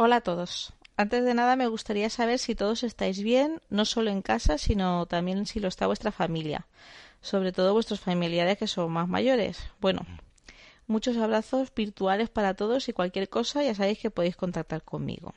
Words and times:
Hola 0.00 0.18
a 0.18 0.20
todos. 0.20 0.72
Antes 0.96 1.24
de 1.24 1.34
nada 1.34 1.56
me 1.56 1.66
gustaría 1.66 2.08
saber 2.08 2.38
si 2.38 2.54
todos 2.54 2.84
estáis 2.84 3.20
bien, 3.20 3.60
no 3.68 3.84
solo 3.84 4.10
en 4.10 4.22
casa, 4.22 4.56
sino 4.56 5.06
también 5.06 5.44
si 5.44 5.58
lo 5.58 5.66
está 5.66 5.88
vuestra 5.88 6.12
familia, 6.12 6.68
sobre 7.20 7.50
todo 7.50 7.72
vuestros 7.72 7.98
familiares 7.98 8.58
que 8.58 8.68
son 8.68 8.92
más 8.92 9.08
mayores. 9.08 9.58
Bueno, 9.80 10.06
muchos 10.86 11.16
abrazos 11.16 11.74
virtuales 11.74 12.30
para 12.30 12.54
todos 12.54 12.88
y 12.88 12.92
cualquier 12.92 13.28
cosa 13.28 13.64
ya 13.64 13.74
sabéis 13.74 13.98
que 13.98 14.12
podéis 14.12 14.36
contactar 14.36 14.84
conmigo. 14.84 15.34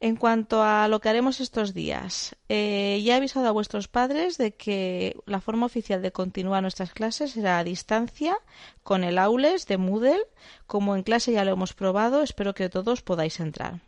En 0.00 0.14
cuanto 0.14 0.62
a 0.62 0.86
lo 0.86 1.00
que 1.00 1.08
haremos 1.08 1.40
estos 1.40 1.74
días, 1.74 2.36
eh, 2.48 3.02
ya 3.04 3.14
he 3.14 3.16
avisado 3.16 3.48
a 3.48 3.52
vuestros 3.52 3.88
padres 3.88 4.38
de 4.38 4.54
que 4.54 5.16
la 5.26 5.40
forma 5.40 5.66
oficial 5.66 6.02
de 6.02 6.12
continuar 6.12 6.62
nuestras 6.62 6.92
clases 6.92 7.32
será 7.32 7.58
a 7.58 7.64
distancia 7.64 8.38
con 8.84 9.02
el 9.02 9.18
Aules 9.18 9.66
de 9.66 9.76
Moodle. 9.76 10.20
Como 10.68 10.94
en 10.94 11.02
clase 11.02 11.32
ya 11.32 11.44
lo 11.44 11.52
hemos 11.52 11.74
probado, 11.74 12.22
espero 12.22 12.54
que 12.54 12.68
todos 12.68 13.02
podáis 13.02 13.40
entrar. 13.40 13.80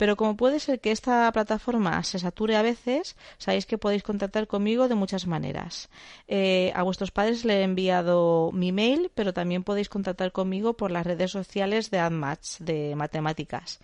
Pero 0.00 0.16
como 0.16 0.34
puede 0.34 0.60
ser 0.60 0.80
que 0.80 0.92
esta 0.92 1.30
plataforma 1.30 2.02
se 2.04 2.18
sature 2.18 2.56
a 2.56 2.62
veces, 2.62 3.16
sabéis 3.36 3.66
que 3.66 3.76
podéis 3.76 4.02
contactar 4.02 4.46
conmigo 4.46 4.88
de 4.88 4.94
muchas 4.94 5.26
maneras. 5.26 5.90
Eh, 6.26 6.72
a 6.74 6.82
vuestros 6.84 7.10
padres 7.10 7.44
le 7.44 7.58
he 7.58 7.62
enviado 7.64 8.50
mi 8.54 8.72
mail, 8.72 9.10
pero 9.14 9.34
también 9.34 9.62
podéis 9.62 9.90
contactar 9.90 10.32
conmigo 10.32 10.72
por 10.72 10.90
las 10.90 11.04
redes 11.04 11.32
sociales 11.32 11.90
de 11.90 11.98
AdMatch 11.98 12.60
de 12.60 12.96
matemáticas. 12.96 13.78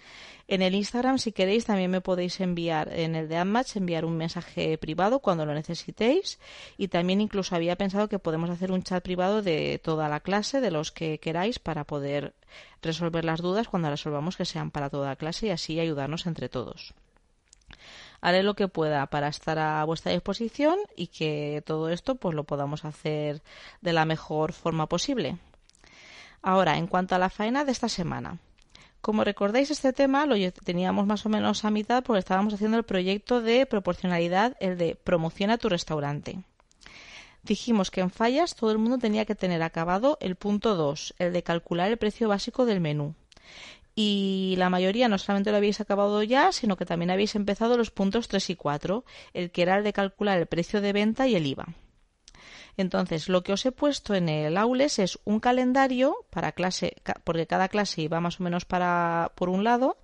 En 0.48 0.62
el 0.62 0.74
Instagram, 0.74 1.18
si 1.18 1.32
queréis, 1.32 1.66
también 1.66 1.90
me 1.90 2.00
podéis 2.00 2.40
enviar 2.40 2.88
en 2.98 3.14
el 3.14 3.28
de 3.28 3.36
AdMatch, 3.36 3.76
enviar 3.76 4.06
un 4.06 4.16
mensaje 4.16 4.78
privado 4.78 5.18
cuando 5.18 5.44
lo 5.44 5.52
necesitéis. 5.52 6.38
Y 6.78 6.88
también 6.88 7.20
incluso 7.20 7.56
había 7.56 7.76
pensado 7.76 8.08
que 8.08 8.20
podemos 8.20 8.48
hacer 8.48 8.72
un 8.72 8.82
chat 8.82 9.02
privado 9.02 9.42
de 9.42 9.80
toda 9.82 10.08
la 10.08 10.20
clase, 10.20 10.62
de 10.62 10.70
los 10.70 10.92
que 10.92 11.18
queráis, 11.18 11.58
para 11.58 11.84
poder 11.84 12.32
resolver 12.86 13.24
las 13.24 13.40
dudas 13.40 13.68
cuando 13.68 13.90
resolvamos 13.90 14.36
que 14.36 14.44
sean 14.44 14.70
para 14.70 14.90
toda 14.90 15.08
la 15.08 15.16
clase 15.16 15.46
y 15.48 15.50
así 15.50 15.78
ayudarnos 15.78 16.26
entre 16.26 16.48
todos. 16.48 16.94
Haré 18.20 18.42
lo 18.42 18.54
que 18.54 18.68
pueda 18.68 19.06
para 19.06 19.28
estar 19.28 19.58
a 19.58 19.84
vuestra 19.84 20.12
disposición 20.12 20.78
y 20.96 21.08
que 21.08 21.62
todo 21.66 21.90
esto 21.90 22.14
pues 22.14 22.34
lo 22.34 22.44
podamos 22.44 22.84
hacer 22.84 23.42
de 23.82 23.92
la 23.92 24.04
mejor 24.04 24.52
forma 24.52 24.88
posible. 24.88 25.38
Ahora, 26.42 26.78
en 26.78 26.86
cuanto 26.86 27.14
a 27.14 27.18
la 27.18 27.30
faena 27.30 27.64
de 27.64 27.72
esta 27.72 27.88
semana. 27.88 28.38
Como 29.00 29.22
recordáis, 29.22 29.70
este 29.70 29.92
tema 29.92 30.26
lo 30.26 30.34
teníamos 30.64 31.06
más 31.06 31.26
o 31.26 31.28
menos 31.28 31.64
a 31.64 31.70
mitad 31.70 32.02
porque 32.02 32.18
estábamos 32.18 32.54
haciendo 32.54 32.76
el 32.76 32.84
proyecto 32.84 33.40
de 33.40 33.66
proporcionalidad, 33.66 34.56
el 34.58 34.78
de 34.78 34.96
promociona 34.96 35.58
tu 35.58 35.68
restaurante. 35.68 36.40
Dijimos 37.46 37.92
que 37.92 38.00
en 38.00 38.10
fallas 38.10 38.56
todo 38.56 38.72
el 38.72 38.78
mundo 38.78 38.98
tenía 38.98 39.24
que 39.24 39.36
tener 39.36 39.62
acabado 39.62 40.18
el 40.20 40.34
punto 40.34 40.74
2, 40.74 41.14
el 41.20 41.32
de 41.32 41.44
calcular 41.44 41.92
el 41.92 41.96
precio 41.96 42.28
básico 42.28 42.66
del 42.66 42.80
menú. 42.80 43.14
Y 43.94 44.56
la 44.58 44.68
mayoría 44.68 45.08
no 45.08 45.16
solamente 45.16 45.52
lo 45.52 45.58
habéis 45.58 45.80
acabado 45.80 46.24
ya, 46.24 46.50
sino 46.50 46.76
que 46.76 46.84
también 46.84 47.12
habéis 47.12 47.36
empezado 47.36 47.76
los 47.76 47.92
puntos 47.92 48.26
3 48.26 48.50
y 48.50 48.56
4, 48.56 49.04
el 49.32 49.52
que 49.52 49.62
era 49.62 49.78
el 49.78 49.84
de 49.84 49.92
calcular 49.92 50.38
el 50.38 50.46
precio 50.46 50.80
de 50.80 50.92
venta 50.92 51.28
y 51.28 51.36
el 51.36 51.46
IVA. 51.46 51.68
Entonces, 52.76 53.28
lo 53.28 53.44
que 53.44 53.52
os 53.52 53.64
he 53.64 53.70
puesto 53.70 54.16
en 54.16 54.28
el 54.28 54.56
Aules 54.56 54.98
es 54.98 55.16
un 55.24 55.38
calendario 55.38 56.26
para 56.30 56.50
clase, 56.50 56.96
porque 57.22 57.46
cada 57.46 57.68
clase 57.68 58.02
iba 58.02 58.20
más 58.20 58.40
o 58.40 58.42
menos 58.42 58.64
para 58.64 59.30
por 59.36 59.50
un 59.50 59.62
lado, 59.62 59.98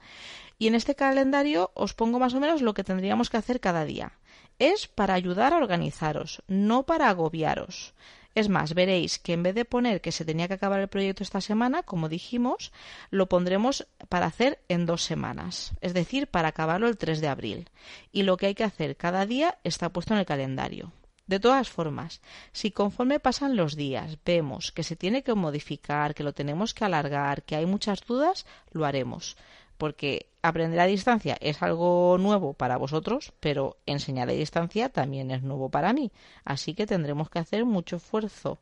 y 0.58 0.68
en 0.68 0.76
este 0.76 0.94
calendario 0.94 1.72
os 1.74 1.92
pongo 1.92 2.20
más 2.20 2.34
o 2.34 2.40
menos 2.40 2.62
lo 2.62 2.72
que 2.72 2.84
tendríamos 2.84 3.30
que 3.30 3.36
hacer 3.36 3.58
cada 3.58 3.84
día. 3.84 4.12
Es 4.58 4.86
para 4.86 5.14
ayudar 5.14 5.52
a 5.52 5.58
organizaros, 5.58 6.42
no 6.46 6.84
para 6.84 7.08
agobiaros. 7.08 7.94
Es 8.34 8.48
más, 8.48 8.72
veréis 8.72 9.18
que 9.18 9.34
en 9.34 9.42
vez 9.42 9.54
de 9.54 9.66
poner 9.66 10.00
que 10.00 10.12
se 10.12 10.24
tenía 10.24 10.48
que 10.48 10.54
acabar 10.54 10.80
el 10.80 10.88
proyecto 10.88 11.22
esta 11.22 11.40
semana, 11.40 11.82
como 11.82 12.08
dijimos, 12.08 12.72
lo 13.10 13.28
pondremos 13.28 13.86
para 14.08 14.26
hacer 14.26 14.58
en 14.68 14.86
dos 14.86 15.02
semanas, 15.02 15.72
es 15.82 15.92
decir, 15.92 16.28
para 16.28 16.48
acabarlo 16.48 16.88
el 16.88 16.96
3 16.96 17.20
de 17.20 17.28
abril. 17.28 17.68
Y 18.10 18.22
lo 18.22 18.38
que 18.38 18.46
hay 18.46 18.54
que 18.54 18.64
hacer 18.64 18.96
cada 18.96 19.26
día 19.26 19.58
está 19.64 19.90
puesto 19.90 20.14
en 20.14 20.20
el 20.20 20.26
calendario. 20.26 20.92
De 21.26 21.40
todas 21.40 21.68
formas, 21.68 22.20
si 22.52 22.72
conforme 22.72 23.20
pasan 23.20 23.56
los 23.56 23.76
días 23.76 24.18
vemos 24.24 24.72
que 24.72 24.82
se 24.82 24.96
tiene 24.96 25.22
que 25.22 25.34
modificar, 25.34 26.14
que 26.14 26.24
lo 26.24 26.32
tenemos 26.32 26.74
que 26.74 26.84
alargar, 26.84 27.42
que 27.44 27.56
hay 27.56 27.66
muchas 27.66 28.00
dudas, 28.04 28.44
lo 28.72 28.84
haremos. 28.84 29.36
Porque 29.78 30.26
aprender 30.42 30.80
a 30.80 30.86
distancia 30.86 31.36
es 31.40 31.62
algo 31.62 32.18
nuevo 32.18 32.52
para 32.52 32.76
vosotros, 32.76 33.32
pero 33.40 33.76
enseñar 33.86 34.28
a 34.28 34.32
distancia 34.32 34.88
también 34.88 35.30
es 35.30 35.42
nuevo 35.42 35.70
para 35.70 35.92
mí. 35.92 36.10
Así 36.44 36.74
que 36.74 36.86
tendremos 36.86 37.30
que 37.30 37.38
hacer 37.38 37.64
mucho 37.64 37.96
esfuerzo 37.96 38.58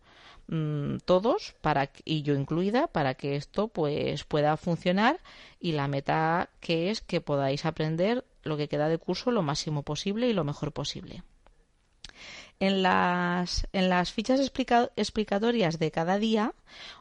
mm, 0.48 0.98
todos 1.04 1.54
para 1.60 1.90
y 2.04 2.22
yo 2.22 2.34
incluida 2.34 2.86
para 2.86 3.14
que 3.14 3.36
esto 3.36 3.68
pues 3.68 4.24
pueda 4.24 4.56
funcionar 4.56 5.20
y 5.58 5.72
la 5.72 5.88
meta 5.88 6.50
que 6.60 6.90
es 6.90 7.00
que 7.00 7.20
podáis 7.20 7.64
aprender 7.64 8.24
lo 8.42 8.56
que 8.56 8.68
queda 8.68 8.88
de 8.88 8.98
curso 8.98 9.30
lo 9.30 9.42
máximo 9.42 9.82
posible 9.82 10.28
y 10.28 10.32
lo 10.32 10.44
mejor 10.44 10.72
posible 10.72 11.22
en 12.60 12.82
las, 12.82 14.12
fichas 14.12 14.38
explicatorias 14.38 15.78
de 15.78 15.90
cada 15.90 16.18
día 16.18 16.52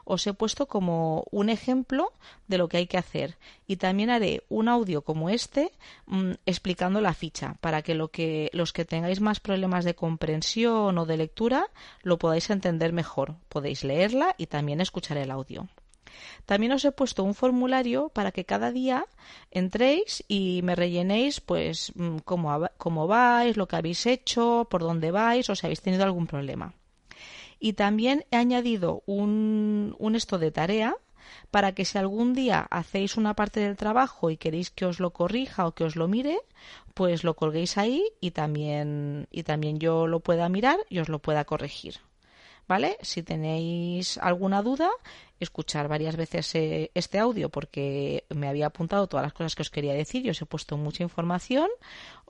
os 0.04 0.26
he 0.26 0.32
puesto 0.32 0.66
como 0.66 1.24
un 1.30 1.50
ejemplo 1.50 2.12
de 2.48 2.58
lo 2.58 2.68
que 2.68 2.78
hay 2.78 2.86
que 2.86 2.96
hacer 2.96 3.36
y 3.66 3.76
también 3.76 4.10
haré 4.10 4.42
un 4.48 4.68
audio 4.68 5.02
como 5.02 5.28
este 5.28 5.70
mm, 6.06 6.32
explicando 6.46 7.02
la 7.02 7.12
ficha 7.12 7.56
para 7.60 7.82
que 7.82 7.94
los 7.94 8.72
que 8.72 8.84
tengáis 8.84 9.20
más 9.20 9.38
problemas 9.38 9.84
de 9.84 9.94
comprensión 9.94 10.96
o 10.96 11.06
de 11.06 11.18
lectura 11.18 11.66
lo 12.02 12.18
podáis 12.18 12.48
entender 12.50 12.92
mejor. 12.92 13.36
Podéis 13.48 13.84
leerla 13.84 14.34
y 14.38 14.46
también 14.46 14.80
escuchar 14.80 15.18
el 15.18 15.30
audio. 15.30 15.68
También 16.46 16.72
os 16.72 16.84
he 16.84 16.92
puesto 16.92 17.24
un 17.24 17.34
formulario 17.34 18.08
para 18.08 18.32
que 18.32 18.44
cada 18.44 18.72
día 18.72 19.06
entréis 19.50 20.24
y 20.28 20.60
me 20.62 20.74
rellenéis 20.74 21.40
pues 21.40 21.92
mm, 21.94 22.18
cómo, 22.24 22.68
cómo 22.76 23.06
vais, 23.06 23.56
lo 23.56 23.68
que 23.68 23.76
habéis 23.76 24.06
hecho, 24.06 24.66
por 24.70 24.82
dónde 24.82 25.10
vais 25.10 25.48
o 25.50 25.54
si 25.54 25.66
habéis 25.66 25.82
tenido 25.82 26.04
algún 26.04 26.26
problema. 26.26 26.74
Y 27.58 27.74
también 27.74 28.24
he 28.30 28.36
añadido 28.36 29.02
un, 29.06 29.94
un 29.98 30.16
esto 30.16 30.38
de 30.38 30.50
tarea 30.50 30.96
para 31.50 31.72
que 31.74 31.84
si 31.84 31.98
algún 31.98 32.32
día 32.34 32.66
hacéis 32.70 33.16
una 33.16 33.34
parte 33.34 33.60
del 33.60 33.76
trabajo 33.76 34.30
y 34.30 34.36
queréis 34.36 34.70
que 34.70 34.86
os 34.86 35.00
lo 35.00 35.10
corrija 35.10 35.66
o 35.66 35.72
que 35.72 35.84
os 35.84 35.96
lo 35.96 36.08
mire, 36.08 36.38
pues 36.94 37.24
lo 37.24 37.34
colguéis 37.34 37.78
ahí 37.78 38.04
y 38.20 38.32
también, 38.32 39.28
y 39.30 39.42
también 39.42 39.78
yo 39.78 40.06
lo 40.06 40.20
pueda 40.20 40.48
mirar 40.48 40.78
y 40.88 40.98
os 40.98 41.08
lo 41.08 41.20
pueda 41.20 41.44
corregir. 41.44 41.96
¿Vale? 42.70 42.96
Si 43.02 43.24
tenéis 43.24 44.16
alguna 44.18 44.62
duda, 44.62 44.88
escuchar 45.40 45.88
varias 45.88 46.14
veces 46.14 46.54
eh, 46.54 46.92
este 46.94 47.18
audio 47.18 47.48
porque 47.48 48.22
me 48.28 48.46
había 48.46 48.66
apuntado 48.66 49.08
todas 49.08 49.24
las 49.24 49.32
cosas 49.32 49.56
que 49.56 49.62
os 49.62 49.70
quería 49.70 49.92
decir, 49.92 50.22
yo 50.22 50.30
os 50.30 50.40
he 50.40 50.46
puesto 50.46 50.76
mucha 50.76 51.02
información, 51.02 51.68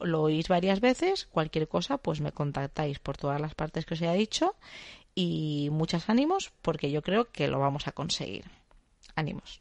lo 0.01 0.23
oís 0.23 0.49
varias 0.49 0.81
veces, 0.81 1.27
cualquier 1.27 1.69
cosa, 1.69 1.99
pues 1.99 2.23
me 2.23 2.33
contactáis 2.33 2.99
por 2.99 3.19
todas 3.19 3.39
las 3.39 3.55
partes 3.55 3.85
que 3.85 3.93
os 3.93 4.01
he 4.01 4.11
dicho 4.15 4.55
y 5.15 5.69
muchos 5.73 6.09
ánimos 6.09 6.53
porque 6.63 6.91
yo 6.91 7.03
creo 7.03 7.31
que 7.31 7.47
lo 7.47 7.59
vamos 7.59 7.87
a 7.87 7.93
conseguir. 7.93 8.47
Ánimos. 9.17 9.61